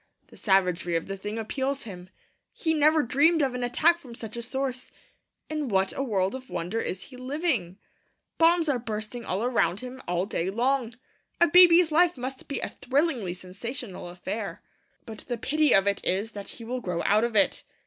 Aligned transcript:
The 0.29 0.35
savagery 0.37 0.95
of 0.95 1.05
the 1.05 1.15
thing 1.15 1.37
appals 1.37 1.83
him; 1.83 2.09
he 2.51 2.73
never 2.73 3.03
dreamed 3.03 3.43
of 3.43 3.53
an 3.53 3.63
attack 3.63 3.99
from 3.99 4.15
such 4.15 4.35
a 4.35 4.41
source. 4.41 4.89
In 5.47 5.67
what 5.67 5.95
a 5.95 6.01
world 6.01 6.33
of 6.33 6.49
wonder 6.49 6.79
is 6.79 7.03
he 7.11 7.17
living! 7.17 7.77
Bombs 8.39 8.67
are 8.67 8.79
bursting 8.79 9.25
all 9.25 9.43
around 9.43 9.81
him 9.81 10.01
all 10.07 10.25
day 10.25 10.49
long. 10.49 10.95
A 11.39 11.45
baby's 11.47 11.91
life 11.91 12.17
must 12.17 12.47
be 12.47 12.59
a 12.61 12.69
thrillingly 12.69 13.35
sensational 13.35 14.09
affair. 14.09 14.63
But 15.05 15.19
the 15.27 15.37
pity 15.37 15.71
of 15.71 15.85
it 15.87 16.03
is 16.03 16.31
that 16.31 16.47
he 16.49 16.63
will 16.63 16.81
grow 16.81 17.03
out 17.05 17.23
of 17.23 17.35
it. 17.35 17.61